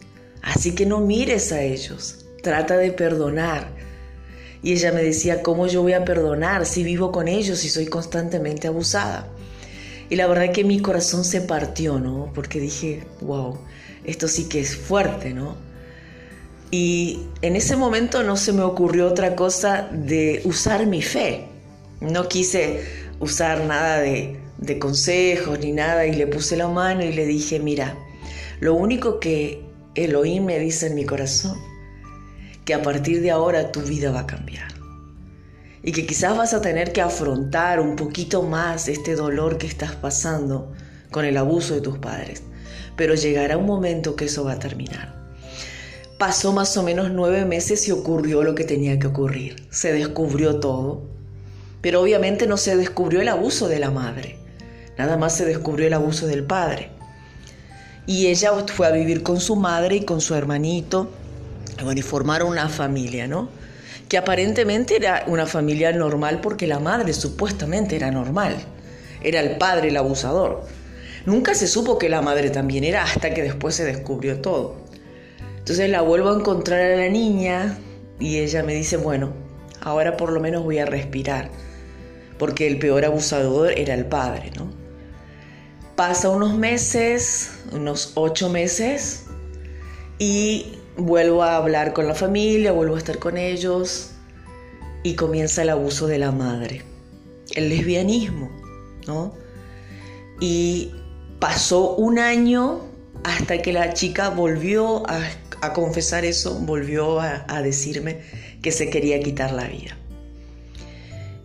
Así 0.41 0.73
que 0.73 0.87
no 0.87 1.01
mires 1.01 1.51
a 1.51 1.61
ellos, 1.61 2.25
trata 2.41 2.77
de 2.77 2.91
perdonar. 2.91 3.67
Y 4.63 4.73
ella 4.73 4.91
me 4.91 5.03
decía, 5.03 5.43
¿cómo 5.43 5.67
yo 5.67 5.83
voy 5.83 5.93
a 5.93 6.03
perdonar 6.03 6.65
si 6.65 6.83
vivo 6.83 7.11
con 7.11 7.27
ellos 7.27 7.63
y 7.63 7.69
soy 7.69 7.85
constantemente 7.85 8.67
abusada? 8.67 9.27
Y 10.09 10.15
la 10.15 10.25
verdad 10.25 10.51
que 10.51 10.63
mi 10.63 10.79
corazón 10.79 11.25
se 11.25 11.41
partió, 11.41 11.99
¿no? 11.99 12.31
Porque 12.33 12.59
dije, 12.59 13.03
wow, 13.21 13.59
esto 14.03 14.27
sí 14.27 14.49
que 14.49 14.61
es 14.61 14.75
fuerte, 14.75 15.31
¿no? 15.31 15.69
Y 16.71 17.19
en 17.41 17.57
ese 17.57 17.75
momento 17.75 18.23
no 18.23 18.37
se 18.37 18.53
me 18.53 18.61
ocurrió 18.61 19.07
otra 19.07 19.35
cosa 19.35 19.89
de 19.91 20.41
usar 20.45 20.87
mi 20.87 21.01
fe. 21.01 21.47
No 21.99 22.29
quise 22.29 22.81
usar 23.19 23.65
nada 23.65 23.99
de, 23.99 24.39
de 24.57 24.79
consejos 24.79 25.59
ni 25.59 25.73
nada 25.73 26.05
y 26.05 26.13
le 26.13 26.27
puse 26.27 26.55
la 26.55 26.69
mano 26.69 27.03
y 27.03 27.11
le 27.11 27.25
dije, 27.25 27.59
mira, 27.59 27.97
lo 28.61 28.73
único 28.73 29.19
que 29.19 29.61
Elohim 29.95 30.45
me 30.45 30.59
dice 30.59 30.87
en 30.87 30.95
mi 30.95 31.05
corazón 31.05 31.59
que 32.63 32.73
a 32.73 32.81
partir 32.81 33.21
de 33.21 33.31
ahora 33.31 33.71
tu 33.73 33.81
vida 33.81 34.11
va 34.11 34.21
a 34.21 34.27
cambiar. 34.27 34.71
Y 35.83 35.91
que 35.91 36.05
quizás 36.05 36.37
vas 36.37 36.53
a 36.53 36.61
tener 36.61 36.93
que 36.93 37.01
afrontar 37.01 37.79
un 37.79 37.95
poquito 37.95 38.43
más 38.43 38.87
este 38.87 39.15
dolor 39.15 39.57
que 39.57 39.67
estás 39.67 39.95
pasando 39.95 40.71
con 41.09 41.25
el 41.25 41.37
abuso 41.37 41.73
de 41.73 41.81
tus 41.81 41.97
padres. 41.97 42.43
Pero 42.95 43.15
llegará 43.15 43.57
un 43.57 43.65
momento 43.65 44.15
que 44.15 44.25
eso 44.25 44.45
va 44.45 44.53
a 44.53 44.59
terminar. 44.59 45.20
Pasó 46.21 46.53
más 46.53 46.77
o 46.77 46.83
menos 46.83 47.09
nueve 47.09 47.45
meses 47.45 47.87
y 47.87 47.91
ocurrió 47.91 48.43
lo 48.43 48.53
que 48.53 48.63
tenía 48.63 48.99
que 48.99 49.07
ocurrir. 49.07 49.65
Se 49.71 49.91
descubrió 49.91 50.59
todo. 50.59 51.01
Pero 51.81 51.99
obviamente 51.99 52.45
no 52.45 52.57
se 52.57 52.77
descubrió 52.77 53.21
el 53.21 53.27
abuso 53.27 53.67
de 53.67 53.79
la 53.79 53.89
madre. 53.89 54.37
Nada 54.99 55.17
más 55.17 55.35
se 55.35 55.45
descubrió 55.45 55.87
el 55.87 55.93
abuso 55.93 56.27
del 56.27 56.43
padre. 56.43 56.91
Y 58.05 58.27
ella 58.27 58.51
fue 58.67 58.85
a 58.85 58.91
vivir 58.91 59.23
con 59.23 59.39
su 59.39 59.55
madre 59.55 59.95
y 59.95 60.05
con 60.05 60.21
su 60.21 60.35
hermanito, 60.35 61.09
bueno, 61.83 61.99
y 61.99 62.03
formaron 62.03 62.49
una 62.49 62.69
familia, 62.69 63.25
¿no? 63.25 63.49
Que 64.07 64.19
aparentemente 64.19 64.97
era 64.97 65.23
una 65.25 65.47
familia 65.47 65.91
normal 65.91 66.39
porque 66.39 66.67
la 66.67 66.77
madre 66.77 67.13
supuestamente 67.13 67.95
era 67.95 68.11
normal, 68.11 68.57
era 69.23 69.39
el 69.39 69.57
padre 69.57 69.87
el 69.87 69.97
abusador. 69.97 70.67
Nunca 71.25 71.55
se 71.55 71.65
supo 71.65 71.97
que 71.97 72.09
la 72.09 72.21
madre 72.21 72.51
también 72.51 72.83
era 72.83 73.05
hasta 73.05 73.33
que 73.33 73.41
después 73.41 73.73
se 73.73 73.85
descubrió 73.85 74.39
todo. 74.39 74.80
Entonces 75.61 75.91
la 75.91 76.01
vuelvo 76.01 76.31
a 76.31 76.39
encontrar 76.39 76.81
a 76.81 76.95
la 76.95 77.09
niña 77.09 77.77
y 78.19 78.39
ella 78.39 78.63
me 78.63 78.73
dice, 78.73 78.97
bueno, 78.97 79.31
ahora 79.79 80.17
por 80.17 80.31
lo 80.31 80.39
menos 80.39 80.63
voy 80.63 80.79
a 80.79 80.87
respirar, 80.87 81.51
porque 82.39 82.65
el 82.65 82.79
peor 82.79 83.05
abusador 83.05 83.71
era 83.77 83.93
el 83.93 84.05
padre, 84.05 84.51
¿no? 84.57 84.71
Pasa 85.95 86.29
unos 86.29 86.57
meses, 86.57 87.51
unos 87.73 88.13
ocho 88.15 88.49
meses, 88.49 89.25
y 90.17 90.79
vuelvo 90.97 91.43
a 91.43 91.57
hablar 91.57 91.93
con 91.93 92.07
la 92.07 92.15
familia, 92.15 92.71
vuelvo 92.71 92.95
a 92.95 92.97
estar 92.97 93.19
con 93.19 93.37
ellos, 93.37 94.13
y 95.03 95.13
comienza 95.13 95.61
el 95.61 95.69
abuso 95.69 96.07
de 96.07 96.17
la 96.17 96.31
madre, 96.31 96.81
el 97.53 97.69
lesbianismo, 97.69 98.49
¿no? 99.05 99.35
Y 100.39 100.91
pasó 101.39 101.93
un 101.95 102.17
año 102.17 102.81
hasta 103.23 103.61
que 103.61 103.73
la 103.73 103.93
chica 103.93 104.29
volvió 104.29 105.07
a, 105.07 105.21
confesar 105.73 106.25
eso, 106.25 106.55
volvió 106.55 107.19
a, 107.19 107.45
a 107.47 107.61
decirme 107.61 108.19
que 108.61 108.71
se 108.71 108.89
quería 108.89 109.19
quitar 109.19 109.51
la 109.53 109.67
vida. 109.67 109.97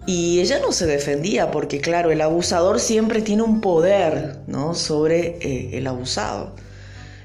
Y 0.06 0.38
ella 0.40 0.60
no 0.60 0.70
se 0.70 0.86
defendía 0.86 1.50
porque, 1.50 1.80
claro, 1.80 2.12
el 2.12 2.20
abusador 2.20 2.78
siempre 2.78 3.22
tiene 3.22 3.42
un 3.42 3.60
poder 3.60 4.36
¿no? 4.46 4.74
sobre 4.74 5.38
eh, 5.40 5.70
el 5.78 5.86
abusado. 5.88 6.54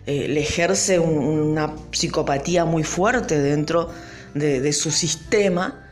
Eh, 0.07 0.27
le 0.27 0.41
ejerce 0.41 0.97
una 0.97 1.75
psicopatía 1.91 2.65
muy 2.65 2.83
fuerte 2.83 3.39
dentro 3.39 3.89
de, 4.33 4.59
de, 4.61 4.73
su 4.73 4.89
sistema 4.89 5.87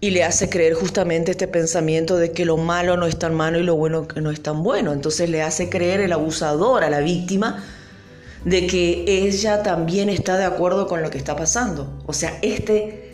y 0.00 0.10
le 0.10 0.24
hace 0.24 0.48
creer 0.48 0.72
justamente 0.72 1.32
este 1.32 1.46
pensamiento 1.46 2.16
de 2.16 2.32
que 2.32 2.46
lo 2.46 2.56
malo 2.56 2.96
no 2.96 3.06
es 3.06 3.18
tan 3.18 3.34
malo 3.34 3.60
y 3.60 3.62
lo 3.62 3.76
bueno 3.76 4.08
no 4.16 4.30
es 4.30 4.42
tan 4.42 4.62
bueno. 4.62 4.94
Entonces 4.94 5.28
le 5.28 5.42
hace 5.42 5.68
creer 5.68 6.00
el 6.00 6.12
abusador 6.12 6.84
a 6.84 6.90
la 6.90 7.00
víctima 7.00 7.62
de 8.44 8.66
que 8.66 9.04
ella 9.06 9.62
también 9.62 10.08
está 10.08 10.36
de 10.36 10.44
acuerdo 10.44 10.86
con 10.86 11.02
lo 11.02 11.10
que 11.10 11.18
está 11.18 11.36
pasando. 11.36 12.02
O 12.06 12.12
sea, 12.12 12.38
este 12.42 13.12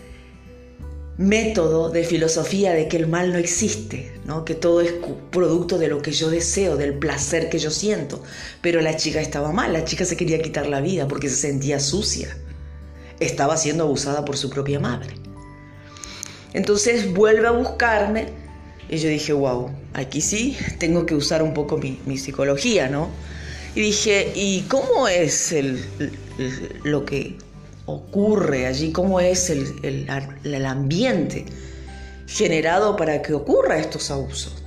método 1.21 1.91
de 1.91 2.03
filosofía 2.03 2.73
de 2.73 2.89
que 2.89 2.97
el 2.97 3.07
mal 3.07 3.33
no 3.33 3.39
existe, 3.39 4.11
¿no? 4.25 4.45
que 4.47 4.55
todo 4.55 4.81
es 4.81 4.95
producto 5.31 5.77
de 5.77 5.89
lo 5.89 6.01
que 6.01 6.13
yo 6.13 6.31
deseo, 6.31 6.79
del 6.79 6.95
placer 6.95 7.51
que 7.51 7.59
yo 7.59 7.71
siento. 7.71 8.23
Pero 8.63 8.81
la 8.81 8.97
chica 8.97 9.21
estaba 9.21 9.53
mal, 9.53 9.73
la 9.73 9.85
chica 9.85 10.05
se 10.05 10.17
quería 10.17 10.41
quitar 10.41 10.67
la 10.67 10.81
vida 10.81 11.07
porque 11.07 11.29
se 11.29 11.37
sentía 11.37 11.79
sucia. 11.79 12.37
Estaba 13.21 13.57
siendo 13.57 13.85
abusada 13.85 14.25
por 14.25 14.37
su 14.37 14.49
propia 14.49 14.81
madre. 14.81 15.15
Entonces 16.53 17.13
vuelve 17.13 17.47
a 17.47 17.53
buscarme 17.53 18.29
y 18.89 18.97
yo 18.97 19.09
dije, 19.09 19.33
wow, 19.33 19.71
aquí 19.95 20.21
sí 20.21 20.57
tengo 20.79 21.07
que 21.07 21.15
usar 21.15 21.43
un 21.43 21.55
poco 21.55 21.79
mi, 21.79 22.19
psicología, 22.19 22.89
¿no? 22.89 23.09
Y 23.75 23.81
dije, 23.81 24.33
¿y 24.35 24.63
cómo 24.63 25.07
es 25.09 25.53
el, 25.53 25.85
lo 26.85 27.05
que 27.05 27.37
ocurre 27.91 28.67
allí, 28.67 28.93
cómo 28.93 29.21
es 29.21 29.51
el, 29.51 30.67
ambiente 30.67 31.45
generado 32.27 32.97
para 32.97 33.23
que 33.23 33.35
ocurra 33.35 33.79
estos 33.79 34.11
abusos. 34.11 34.63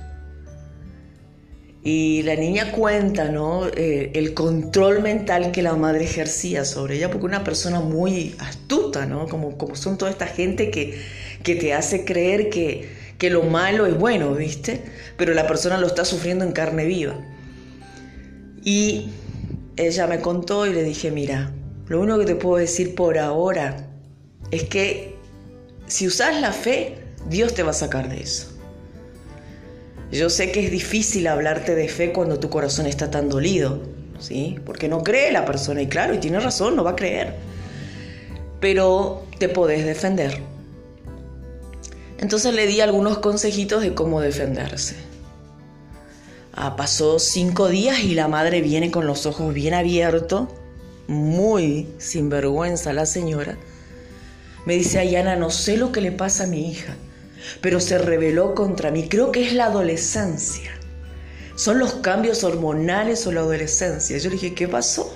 Y 1.82 2.22
la 2.22 2.34
niña 2.34 2.72
cuenta, 2.72 3.28
¿no? 3.28 3.66
Eh, 3.66 4.10
el 4.14 4.32
control 4.32 5.02
mental 5.02 5.52
que 5.52 5.60
la 5.60 5.74
madre 5.74 6.04
ejercía 6.04 6.64
sobre 6.64 6.96
ella, 6.96 7.10
porque 7.10 7.26
una 7.26 7.44
persona 7.44 7.80
muy 7.80 8.36
astuta, 8.38 9.04
¿no? 9.04 9.28
Como, 9.28 9.58
como 9.58 9.76
son 9.76 9.98
toda 9.98 10.10
esta 10.10 10.26
gente 10.26 10.70
que, 10.70 10.98
que 11.42 11.54
te 11.56 11.74
hace 11.74 12.06
creer 12.06 12.48
que, 12.48 12.88
que 13.18 13.28
lo 13.28 13.42
malo 13.42 13.84
es 13.84 13.98
bueno, 13.98 14.34
¿viste? 14.34 14.80
Pero 15.18 15.34
la 15.34 15.46
persona 15.46 15.76
lo 15.76 15.86
está 15.86 16.06
sufriendo 16.06 16.44
en 16.44 16.52
carne 16.52 16.86
viva. 16.86 17.18
Y 18.64 19.10
ella 19.76 20.06
me 20.06 20.20
contó 20.20 20.66
y 20.66 20.72
le 20.72 20.82
dije, 20.82 21.10
mira, 21.10 21.52
lo 21.86 22.00
único 22.00 22.18
que 22.20 22.26
te 22.26 22.34
puedo 22.34 22.56
decir 22.56 22.94
por 22.94 23.18
ahora 23.18 23.88
es 24.50 24.64
que 24.64 25.16
si 25.86 26.06
usas 26.06 26.40
la 26.40 26.52
fe, 26.52 26.96
Dios 27.28 27.54
te 27.54 27.62
va 27.62 27.70
a 27.70 27.74
sacar 27.74 28.08
de 28.08 28.22
eso. 28.22 28.48
Yo 30.10 30.30
sé 30.30 30.52
que 30.52 30.64
es 30.64 30.70
difícil 30.70 31.26
hablarte 31.26 31.74
de 31.74 31.88
fe 31.88 32.12
cuando 32.12 32.38
tu 32.38 32.48
corazón 32.48 32.86
está 32.86 33.10
tan 33.10 33.28
dolido, 33.28 33.82
¿sí? 34.18 34.58
Porque 34.64 34.88
no 34.88 35.02
cree 35.02 35.32
la 35.32 35.44
persona 35.44 35.82
y 35.82 35.88
claro, 35.88 36.14
y 36.14 36.18
tiene 36.18 36.40
razón, 36.40 36.76
no 36.76 36.84
va 36.84 36.92
a 36.92 36.96
creer. 36.96 37.34
Pero 38.60 39.24
te 39.38 39.48
podés 39.48 39.84
defender. 39.84 40.40
Entonces 42.18 42.54
le 42.54 42.66
di 42.66 42.80
algunos 42.80 43.18
consejitos 43.18 43.82
de 43.82 43.94
cómo 43.94 44.20
defenderse. 44.20 44.94
Ah, 46.56 46.76
pasó 46.76 47.18
cinco 47.18 47.68
días 47.68 48.00
y 48.00 48.14
la 48.14 48.28
madre 48.28 48.60
viene 48.60 48.90
con 48.90 49.06
los 49.06 49.26
ojos 49.26 49.52
bien 49.52 49.74
abiertos 49.74 50.48
muy 51.06 51.88
sinvergüenza 51.98 52.92
la 52.92 53.06
señora, 53.06 53.56
me 54.64 54.74
dice, 54.74 54.98
Ayana, 54.98 55.36
no 55.36 55.50
sé 55.50 55.76
lo 55.76 55.92
que 55.92 56.00
le 56.00 56.12
pasa 56.12 56.44
a 56.44 56.46
mi 56.46 56.70
hija, 56.70 56.96
pero 57.60 57.80
se 57.80 57.98
rebeló 57.98 58.54
contra 58.54 58.90
mí. 58.90 59.08
Creo 59.08 59.30
que 59.30 59.46
es 59.46 59.52
la 59.52 59.66
adolescencia. 59.66 60.70
Son 61.56 61.78
los 61.78 61.94
cambios 61.94 62.42
hormonales 62.44 63.26
o 63.26 63.32
la 63.32 63.40
adolescencia. 63.40 64.16
Yo 64.16 64.30
le 64.30 64.36
dije, 64.36 64.54
¿qué 64.54 64.66
pasó? 64.66 65.14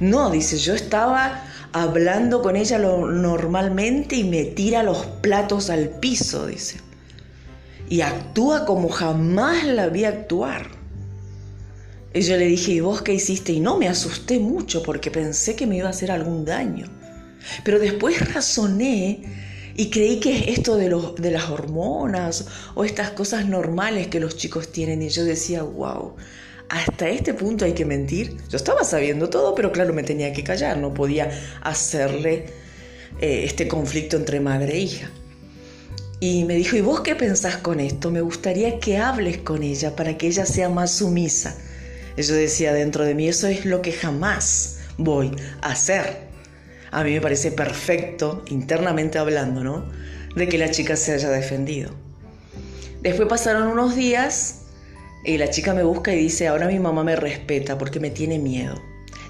No, 0.00 0.30
dice, 0.30 0.58
yo 0.58 0.74
estaba 0.74 1.44
hablando 1.72 2.42
con 2.42 2.56
ella 2.56 2.78
lo, 2.78 3.06
normalmente 3.06 4.16
y 4.16 4.24
me 4.24 4.44
tira 4.44 4.82
los 4.82 5.06
platos 5.22 5.70
al 5.70 5.88
piso, 5.88 6.46
dice. 6.46 6.78
Y 7.88 8.00
actúa 8.00 8.64
como 8.64 8.88
jamás 8.88 9.64
la 9.64 9.88
vi 9.88 10.04
actuar. 10.04 10.70
Y 12.12 12.20
yo 12.20 12.36
le 12.36 12.46
dije, 12.46 12.72
¿y 12.72 12.80
vos 12.80 13.02
qué 13.02 13.12
hiciste? 13.14 13.52
Y 13.52 13.60
no, 13.60 13.76
me 13.76 13.88
asusté 13.88 14.38
mucho 14.38 14.82
porque 14.82 15.10
pensé 15.10 15.56
que 15.56 15.66
me 15.66 15.76
iba 15.76 15.88
a 15.88 15.90
hacer 15.90 16.10
algún 16.10 16.44
daño. 16.44 16.86
Pero 17.64 17.78
después 17.78 18.32
razoné 18.32 19.22
y 19.76 19.90
creí 19.90 20.20
que 20.20 20.52
esto 20.52 20.76
de, 20.76 20.88
los, 20.88 21.16
de 21.16 21.32
las 21.32 21.50
hormonas 21.50 22.46
o 22.74 22.84
estas 22.84 23.10
cosas 23.10 23.46
normales 23.46 24.06
que 24.06 24.20
los 24.20 24.36
chicos 24.36 24.70
tienen. 24.70 25.02
Y 25.02 25.08
yo 25.08 25.24
decía, 25.24 25.64
wow, 25.64 26.14
hasta 26.68 27.08
este 27.08 27.34
punto 27.34 27.64
hay 27.64 27.72
que 27.72 27.84
mentir. 27.84 28.36
Yo 28.48 28.56
estaba 28.56 28.84
sabiendo 28.84 29.28
todo, 29.28 29.54
pero 29.54 29.72
claro, 29.72 29.92
me 29.92 30.04
tenía 30.04 30.32
que 30.32 30.44
callar, 30.44 30.78
no 30.78 30.94
podía 30.94 31.30
hacerle 31.62 32.46
eh, 33.20 33.42
este 33.44 33.66
conflicto 33.66 34.16
entre 34.16 34.40
madre 34.40 34.74
e 34.74 34.80
hija. 34.80 35.10
Y 36.20 36.44
me 36.44 36.54
dijo, 36.54 36.76
¿y 36.76 36.80
vos 36.80 37.00
qué 37.00 37.14
pensás 37.14 37.56
con 37.56 37.80
esto? 37.80 38.10
Me 38.10 38.20
gustaría 38.20 38.78
que 38.78 38.98
hables 38.98 39.38
con 39.38 39.62
ella 39.62 39.94
para 39.96 40.16
que 40.16 40.28
ella 40.28 40.46
sea 40.46 40.68
más 40.68 40.92
sumisa. 40.92 41.56
Yo 42.16 42.34
decía 42.34 42.72
dentro 42.72 43.04
de 43.04 43.14
mí, 43.14 43.28
eso 43.28 43.48
es 43.48 43.64
lo 43.64 43.82
que 43.82 43.92
jamás 43.92 44.78
voy 44.96 45.32
a 45.60 45.72
hacer. 45.72 46.28
A 46.92 47.02
mí 47.02 47.12
me 47.12 47.20
parece 47.20 47.50
perfecto, 47.50 48.44
internamente 48.48 49.18
hablando, 49.18 49.64
¿no? 49.64 49.84
De 50.36 50.48
que 50.48 50.58
la 50.58 50.70
chica 50.70 50.96
se 50.96 51.12
haya 51.12 51.28
defendido. 51.30 51.90
Después 53.02 53.28
pasaron 53.28 53.68
unos 53.68 53.96
días 53.96 54.60
y 55.24 55.36
la 55.38 55.50
chica 55.50 55.74
me 55.74 55.82
busca 55.82 56.14
y 56.14 56.18
dice, 56.18 56.46
ahora 56.46 56.68
mi 56.68 56.78
mamá 56.78 57.02
me 57.02 57.16
respeta 57.16 57.76
porque 57.76 57.98
me 57.98 58.10
tiene 58.10 58.38
miedo. 58.38 58.80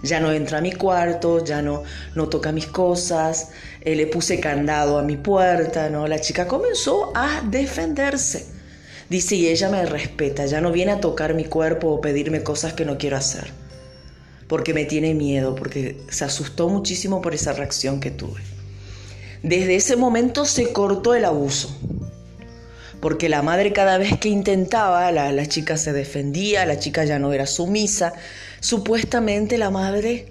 Ya 0.05 0.21
no 0.21 0.31
entra 0.31 0.59
a 0.59 0.61
mi 0.61 0.73
cuarto, 0.73 1.45
ya 1.45 1.63
no, 1.63 1.83
no 2.15 2.29
toca 2.29 2.53
mis 2.53 2.67
cosas, 2.67 3.51
eh, 3.81 3.97
le 3.97 4.07
puse 4.07 4.39
candado 4.39 4.99
a 4.99 5.03
mi 5.03 5.17
puerta, 5.17 5.89
¿no? 5.89 6.07
La 6.07 6.21
chica 6.21 6.47
comenzó 6.47 7.11
a 7.17 7.43
defenderse. 7.43 8.47
Dice, 9.09 9.35
y 9.35 9.49
ella 9.49 9.69
me 9.69 9.85
respeta, 9.85 10.47
ya 10.47 10.61
no 10.61 10.71
viene 10.71 10.93
a 10.93 11.01
tocar 11.01 11.35
mi 11.35 11.45
cuerpo 11.45 11.89
o 11.89 12.01
pedirme 12.01 12.43
cosas 12.43 12.75
que 12.75 12.85
no 12.85 12.99
quiero 12.99 13.17
hacer, 13.17 13.51
porque 14.47 14.75
me 14.75 14.85
tiene 14.85 15.15
miedo, 15.15 15.55
porque 15.55 16.01
se 16.09 16.25
asustó 16.25 16.69
muchísimo 16.69 17.21
por 17.21 17.35
esa 17.35 17.53
reacción 17.53 18.01
que 18.01 18.11
tuve. 18.11 18.41
Desde 19.43 19.75
ese 19.75 19.97
momento 19.97 20.45
se 20.45 20.73
cortó 20.73 21.15
el 21.15 21.25
abuso 21.25 21.77
porque 23.05 23.29
la 23.29 23.43
madre 23.43 23.75
cada 23.75 23.99
vez 23.99 24.19
que 24.19 24.31
intentaba, 24.31 25.13
la, 25.13 25.47
chica 25.47 25.77
se 25.77 25.93
defendía, 25.93 26.65
la 26.65 26.79
chica 26.79 27.05
ya 27.05 27.19
no 27.19 27.35
era 27.35 27.45
sumisa. 27.45 28.15
Supuestamente 28.65 29.59
la 29.59 29.69
madre, 29.69 30.25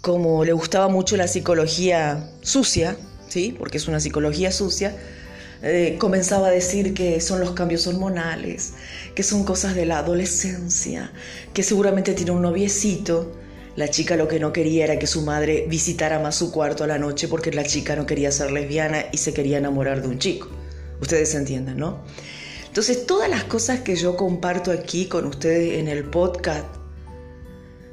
como 0.00 0.44
le 0.44 0.52
gustaba 0.52 0.88
mucho 0.88 1.16
la 1.16 1.28
psicología 1.28 2.28
sucia, 2.40 2.96
¿sí? 3.28 3.54
porque 3.56 3.76
es 3.76 3.86
una 3.86 4.00
psicología 4.00 4.50
sucia, 4.50 4.96
eh, 5.62 5.94
comenzaba 6.00 6.48
a 6.48 6.50
decir 6.50 6.92
que 6.92 7.20
son 7.20 7.38
los 7.38 7.52
cambios 7.52 7.86
hormonales, 7.86 8.72
que 9.14 9.22
son 9.22 9.44
cosas 9.44 9.76
de 9.76 9.86
la 9.86 9.98
adolescencia, 9.98 11.12
que 11.54 11.62
seguramente 11.62 12.14
tiene 12.14 12.32
un 12.32 12.42
noviecito. 12.42 13.30
La 13.76 13.86
chica 13.86 14.16
lo 14.16 14.26
que 14.26 14.40
no 14.40 14.52
quería 14.52 14.82
era 14.82 14.98
que 14.98 15.06
su 15.06 15.22
madre 15.22 15.66
visitara 15.68 16.18
más 16.18 16.34
su 16.34 16.50
cuarto 16.50 16.82
a 16.82 16.88
la 16.88 16.98
noche 16.98 17.28
porque 17.28 17.52
la 17.52 17.62
chica 17.62 17.94
no 17.94 18.06
quería 18.06 18.32
ser 18.32 18.50
lesbiana 18.50 19.04
y 19.12 19.18
se 19.18 19.32
quería 19.32 19.58
enamorar 19.58 20.02
de 20.02 20.08
un 20.08 20.18
chico. 20.18 20.48
Ustedes 21.00 21.32
entienden, 21.36 21.76
¿no? 21.76 22.00
Entonces, 22.66 23.06
todas 23.06 23.30
las 23.30 23.44
cosas 23.44 23.82
que 23.82 23.94
yo 23.94 24.16
comparto 24.16 24.72
aquí 24.72 25.06
con 25.06 25.26
ustedes 25.26 25.78
en 25.78 25.86
el 25.86 26.02
podcast 26.02 26.81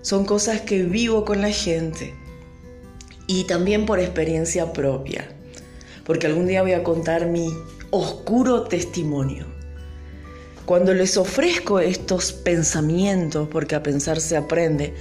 son 0.02 0.26
cosas 0.26 0.62
que 0.62 0.84
vivo 0.84 1.26
con 1.26 1.42
la 1.42 1.52
gente 1.52 2.14
y 3.28 3.44
también 3.46 3.86
por 3.86 4.00
experiencia 4.00 4.74
propia, 4.74 5.28
porque 6.06 6.28
algún 6.28 6.48
día 6.48 6.62
voy 6.62 6.74
a 6.74 6.84
contar 6.84 7.28
mi 7.28 7.54
oscuro 7.92 8.64
testimonio. 8.64 9.46
Cuando 10.66 10.94
les 10.94 11.18
ofrezco 11.18 11.80
estos 11.80 12.32
pensamientos, 12.32 13.48
porque 13.52 13.76
a 13.76 13.84
pensar 13.84 14.20
se 14.20 14.38
aprende, 14.38 14.94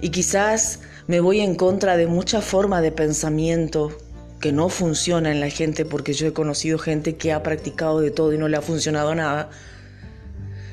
y 0.00 0.10
quizás 0.10 0.80
me 1.06 1.20
voy 1.20 1.40
en 1.40 1.54
contra 1.54 1.96
de 1.96 2.06
muchas 2.06 2.44
formas 2.44 2.82
de 2.82 2.92
pensamiento 2.92 3.96
que 4.40 4.52
no 4.52 4.68
funciona 4.70 5.30
en 5.30 5.40
la 5.40 5.50
gente, 5.50 5.84
porque 5.84 6.14
yo 6.14 6.26
he 6.26 6.32
conocido 6.32 6.78
gente 6.78 7.16
que 7.16 7.32
ha 7.32 7.42
practicado 7.42 8.00
de 8.00 8.10
todo 8.10 8.32
y 8.32 8.38
no 8.38 8.48
le 8.48 8.56
ha 8.56 8.62
funcionado 8.62 9.14
nada, 9.14 9.50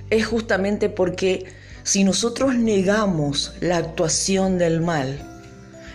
es 0.10 0.26
justamente 0.26 0.90
porque 0.90 1.46
si 1.88 2.04
nosotros 2.04 2.54
negamos 2.56 3.54
la 3.62 3.78
actuación 3.78 4.58
del 4.58 4.82
mal, 4.82 5.22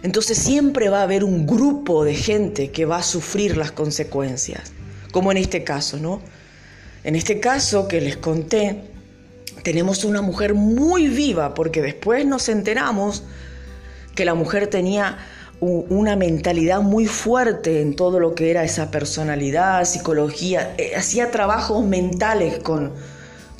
entonces 0.02 0.38
siempre 0.38 0.88
va 0.88 1.00
a 1.00 1.02
haber 1.02 1.22
un 1.22 1.46
grupo 1.46 2.02
de 2.02 2.14
gente 2.14 2.70
que 2.70 2.86
va 2.86 2.96
a 2.96 3.02
sufrir 3.02 3.58
las 3.58 3.72
consecuencias, 3.72 4.72
como 5.12 5.30
en 5.32 5.36
este 5.36 5.64
caso, 5.64 5.98
¿no? 5.98 6.22
En 7.04 7.14
este 7.14 7.40
caso 7.40 7.88
que 7.88 8.00
les 8.00 8.16
conté, 8.16 8.84
tenemos 9.64 10.04
una 10.04 10.22
mujer 10.22 10.54
muy 10.54 11.08
viva, 11.08 11.52
porque 11.52 11.82
después 11.82 12.24
nos 12.24 12.48
enteramos 12.48 13.24
que 14.14 14.24
la 14.24 14.32
mujer 14.32 14.68
tenía 14.68 15.18
una 15.60 16.16
mentalidad 16.16 16.80
muy 16.80 17.04
fuerte 17.04 17.82
en 17.82 17.96
todo 17.96 18.18
lo 18.18 18.34
que 18.34 18.50
era 18.50 18.64
esa 18.64 18.90
personalidad, 18.90 19.84
psicología, 19.84 20.74
eh, 20.78 20.96
hacía 20.96 21.30
trabajos 21.30 21.84
mentales 21.84 22.60
con, 22.60 22.92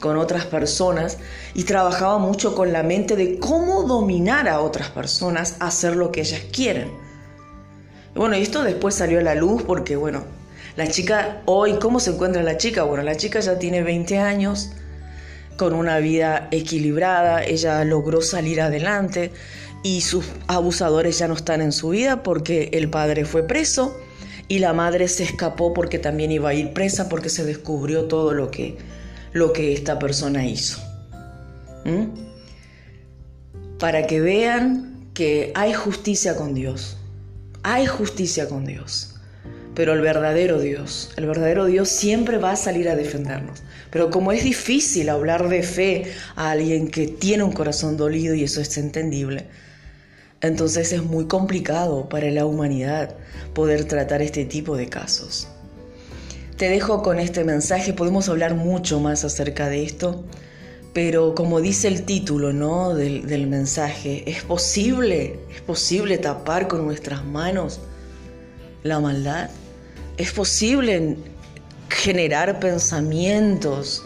con 0.03 0.19
otras 0.19 0.45
personas 0.45 1.19
y 1.55 1.63
trabajaba 1.63 2.19
mucho 2.19 2.55
con 2.55 2.73
la 2.73 2.83
mente 2.83 3.15
de 3.17 3.39
cómo 3.39 3.85
dominar 3.85 4.49
a 4.49 4.61
otras 4.61 4.91
personas 4.91 5.57
a 5.61 5.69
hacer 5.69 5.95
lo 5.97 6.11
que 6.11 6.23
ellas 6.23 6.43
quieren. 6.53 6.91
Bueno, 8.15 8.37
y 8.37 8.43
esto 8.43 8.65
después 8.65 8.97
salió 8.97 9.21
a 9.21 9.23
la 9.23 9.37
luz 9.37 9.63
porque, 9.63 9.95
bueno, 9.95 10.25
la 10.77 10.89
chica, 10.89 11.41
hoy, 11.47 11.75
¿cómo 11.75 12.01
se 12.01 12.11
encuentra 12.11 12.43
la 12.43 12.59
chica? 12.59 12.83
Bueno, 12.83 13.05
la 13.05 13.17
chica 13.17 13.39
ya 13.41 13.59
tiene 13.59 13.83
20 13.83 14.19
años, 14.19 14.73
con 15.57 15.73
una 15.73 15.99
vida 15.99 16.49
equilibrada, 16.51 17.45
ella 17.45 17.85
logró 17.85 18.23
salir 18.23 18.61
adelante, 18.61 19.31
y 19.85 20.01
sus 20.01 20.25
abusadores 20.49 21.19
ya 21.19 21.29
no 21.29 21.35
están 21.35 21.61
en 21.63 21.73
su 21.73 21.91
vida 21.91 22.25
porque 22.25 22.71
el 22.73 22.91
padre 22.91 23.25
fue 23.25 23.45
preso 23.45 23.97
y 24.49 24.59
la 24.59 24.73
madre 24.73 25.07
se 25.09 25.23
escapó 25.23 25.73
porque 25.73 25.99
también 25.99 26.33
iba 26.33 26.51
a 26.51 26.55
ir 26.55 26.73
presa 26.73 27.09
porque 27.09 27.29
se 27.29 27.45
descubrió 27.45 28.05
todo 28.05 28.33
lo 28.33 28.51
que, 28.51 28.77
lo 29.33 29.53
que 29.53 29.73
esta 29.73 29.99
persona 29.99 30.47
hizo. 30.47 30.81
Para 33.79 34.07
que 34.07 34.21
vean 34.21 35.11
que 35.15 35.53
hay 35.55 35.73
justicia 35.73 36.37
con 36.37 36.55
Dios. 36.55 36.97
Hay 37.63 37.87
justicia 37.87 38.49
con 38.49 38.65
Dios. 38.65 39.15
Pero 39.75 39.95
el 39.95 40.03
verdadero 40.03 40.61
Dios, 40.61 41.11
el 41.17 41.27
verdadero 41.27 41.65
Dios 41.65 41.89
siempre 41.89 42.37
va 42.37 42.53
a 42.53 42.57
salir 42.57 42.91
a 42.91 42.97
defendernos. 42.97 43.63
Pero 43.91 44.11
como 44.11 44.33
es 44.33 44.45
difícil 44.45 45.09
hablar 45.09 45.49
de 45.49 45.63
fe 45.63 46.13
a 46.37 46.51
alguien 46.51 46.91
que 46.91 47.09
tiene 47.09 47.43
un 47.43 47.53
corazón 47.53 47.97
dolido 47.97 48.35
y 48.35 48.45
eso 48.45 48.61
es 48.61 48.77
entendible, 48.77 49.47
entonces 50.43 50.93
es 50.93 51.03
muy 51.03 51.27
complicado 51.27 52.09
para 52.09 52.31
la 52.31 52.45
humanidad 52.45 53.15
poder 53.55 53.87
tratar 53.87 54.21
este 54.21 54.45
tipo 54.45 54.77
de 54.77 54.89
casos. 54.89 55.49
Te 56.57 56.69
dejo 56.69 57.03
con 57.03 57.19
este 57.19 57.45
mensaje, 57.45 57.93
podemos 57.93 58.29
hablar 58.29 58.55
mucho 58.55 59.01
más 59.01 59.25
acerca 59.25 59.69
de 59.69 59.85
esto, 59.85 60.25
pero 60.93 61.35
como 61.35 61.61
dice 61.61 61.89
el 61.89 62.05
título 62.05 62.53
¿no? 62.53 62.95
del, 62.95 63.27
del 63.27 63.47
mensaje, 63.47 64.31
¿es 64.31 64.43
posible, 64.45 65.41
es 65.55 65.61
posible 65.63 66.19
tapar 66.19 66.69
con 66.69 66.85
nuestras 66.85 67.25
manos 67.25 67.81
la 68.83 69.01
maldad? 69.01 69.51
¿Es 70.17 70.33
posible 70.33 71.17
generar 71.89 72.61
pensamientos 72.61 74.05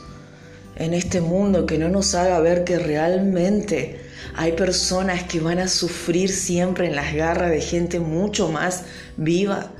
en 0.77 0.95
este 0.95 1.21
mundo 1.21 1.67
que 1.67 1.79
no 1.79 1.89
nos 1.89 2.15
haga 2.15 2.39
ver 2.41 2.65
que 2.65 2.79
realmente 2.79 4.01
hay 4.35 4.53
personas 4.53 5.23
que 5.25 5.41
van 5.41 5.59
a 5.59 5.69
sufrir 5.69 6.31
siempre 6.31 6.87
en 6.87 6.97
las 6.97 7.15
garras 7.15 7.51
de 7.51 7.61
gente 7.61 8.01
mucho 8.01 8.49
más 8.51 8.85
viva. 9.17 9.71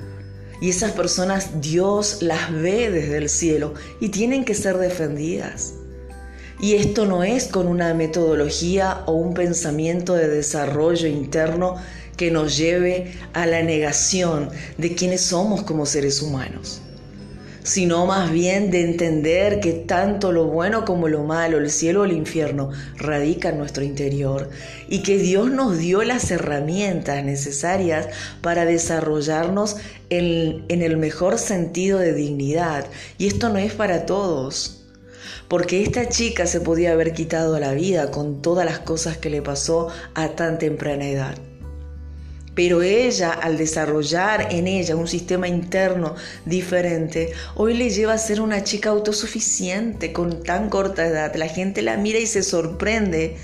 Y 0.61 0.69
esas 0.69 0.91
personas 0.91 1.61
Dios 1.61 2.21
las 2.21 2.51
ve 2.51 2.89
desde 2.89 3.17
el 3.17 3.29
cielo 3.29 3.73
y 3.99 4.09
tienen 4.09 4.45
que 4.45 4.55
ser 4.55 4.77
defendidas. 4.77 5.73
Y 6.59 6.73
esto 6.73 7.05
no 7.05 7.23
es 7.23 7.47
con 7.47 7.67
una 7.67 7.93
metodología 7.93 9.03
o 9.05 9.11
un 9.11 9.33
pensamiento 9.33 10.15
de 10.15 10.27
desarrollo 10.27 11.07
interno 11.07 11.75
que 12.15 12.31
nos 12.31 12.57
lleve 12.57 13.13
a 13.33 13.45
la 13.45 13.61
negación 13.61 14.49
de 14.77 14.95
quiénes 14.95 15.21
somos 15.21 15.61
como 15.61 15.85
seres 15.85 16.21
humanos 16.21 16.81
sino 17.67 18.05
más 18.05 18.31
bien 18.31 18.71
de 18.71 18.81
entender 18.81 19.59
que 19.59 19.73
tanto 19.73 20.31
lo 20.31 20.45
bueno 20.45 20.85
como 20.85 21.09
lo 21.09 21.25
malo, 21.25 21.57
el 21.57 21.69
cielo 21.69 22.01
o 22.01 22.05
el 22.05 22.13
infierno, 22.13 22.71
radica 22.95 23.49
en 23.49 23.57
nuestro 23.57 23.83
interior 23.83 24.49
y 24.87 25.03
que 25.03 25.17
Dios 25.17 25.51
nos 25.51 25.77
dio 25.77 26.01
las 26.03 26.31
herramientas 26.31 27.25
necesarias 27.25 28.07
para 28.39 28.63
desarrollarnos 28.63 29.75
en, 30.09 30.63
en 30.69 30.81
el 30.81 30.95
mejor 30.95 31.37
sentido 31.37 31.99
de 31.99 32.13
dignidad. 32.13 32.85
Y 33.17 33.27
esto 33.27 33.49
no 33.49 33.57
es 33.57 33.73
para 33.73 34.05
todos 34.05 34.85
porque 35.49 35.83
esta 35.83 36.07
chica 36.07 36.47
se 36.47 36.61
podía 36.61 36.93
haber 36.93 37.11
quitado 37.11 37.59
la 37.59 37.73
vida 37.73 38.11
con 38.11 38.41
todas 38.41 38.65
las 38.65 38.79
cosas 38.79 39.17
que 39.17 39.29
le 39.29 39.41
pasó 39.41 39.89
a 40.13 40.29
tan 40.29 40.57
temprana 40.57 41.05
edad. 41.05 41.46
Pero 42.57 42.81
ella, 42.81 43.33
al 43.33 43.55
desarrollar 43.55 44.47
en 44.49 44.65
ella 44.65 44.95
un 44.95 45.07
sistema 45.07 45.47
interno 45.47 46.15
diferente, 46.43 47.31
hoy 47.53 47.75
le 47.75 47.91
lleva 47.91 48.13
a 48.13 48.17
ser 48.17 48.41
una 48.41 48.63
chica 48.63 48.89
autosuficiente 48.89 50.11
con 50.11 50.41
tan 50.41 50.67
corta 50.67 51.05
edad. 51.05 51.35
La 51.35 51.49
gente 51.49 51.83
la 51.83 51.97
mira 51.97 52.17
y 52.17 52.25
se 52.25 52.41
sorprende 52.41 53.37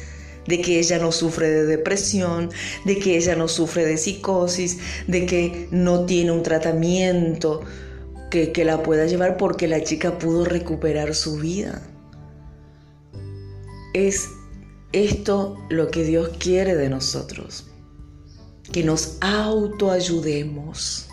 de 0.48 0.62
que 0.62 0.80
ella 0.80 0.98
no 0.98 1.12
sufre 1.12 1.48
de 1.48 1.66
depresión, 1.66 2.50
de 2.86 2.98
que 2.98 3.16
ella 3.16 3.36
no 3.36 3.48
sufre 3.48 3.86
de 3.86 3.98
psicosis, 3.98 4.80
de 5.06 5.28
que 5.28 5.68
no 5.70 6.08
tiene 6.08 6.32
un 6.32 6.42
tratamiento 6.42 7.62
que, 8.32 8.52
que 8.52 8.66
la 8.66 8.82
pueda 8.82 9.06
llevar 9.06 9.38
porque 9.38 9.68
la 9.68 9.84
chica 9.84 10.18
pudo 10.18 10.44
recuperar 10.44 11.14
su 11.14 11.38
vida. 11.38 11.84
Es 13.94 14.28
esto 14.92 15.56
lo 15.70 15.92
que 15.92 16.04
Dios 16.04 16.32
quiere 16.40 16.74
de 16.74 16.90
nosotros 16.90 17.68
que 18.72 18.84
nos 18.84 19.18
autoayudemos. 19.22 21.08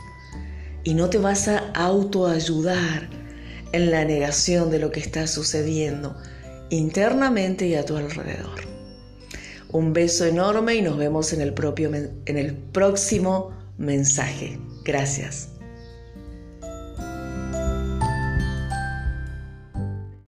Y 0.85 0.95
no 0.95 1.11
te 1.11 1.19
vas 1.19 1.49
a 1.49 1.59
autoayudar 1.75 3.11
en 3.73 3.91
la 3.91 4.05
negación 4.05 4.71
de 4.71 4.79
lo 4.79 4.91
que 4.91 5.01
está 5.01 5.27
sucediendo 5.27 6.17
internamente 6.71 7.67
y 7.67 7.75
a 7.75 7.85
tu 7.85 7.97
alrededor. 7.97 8.61
Un 9.73 9.93
beso 9.93 10.25
enorme 10.25 10.77
y 10.77 10.83
nos 10.83 10.97
vemos 10.97 11.33
en 11.33 11.41
el, 11.41 11.53
propio, 11.53 11.95
en 11.95 12.37
el 12.39 12.55
próximo 12.55 13.53
mensaje. 13.77 14.59
Gracias. 14.85 15.60